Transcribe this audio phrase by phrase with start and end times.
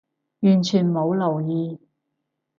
[0.39, 1.79] 完全冇留意